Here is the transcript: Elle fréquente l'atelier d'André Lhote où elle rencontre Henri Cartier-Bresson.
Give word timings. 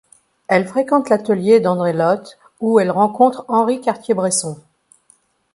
Elle 0.47 0.67
fréquente 0.67 1.09
l'atelier 1.09 1.59
d'André 1.59 1.93
Lhote 1.93 2.39
où 2.59 2.79
elle 2.79 2.89
rencontre 2.89 3.45
Henri 3.47 3.81
Cartier-Bresson. 3.81 4.57